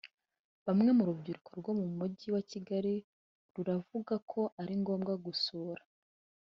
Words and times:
Bamwe 0.65 0.89
mu 0.97 1.03
rubyiruko 1.09 1.49
rwo 1.59 1.71
mu 1.79 1.87
mujyi 1.97 2.27
wa 2.35 2.41
Kigali 2.51 2.95
ruravuga 3.53 4.13
ko 4.31 4.41
ari 4.61 4.73
ngombwa 4.81 5.13
gusura 5.25 5.81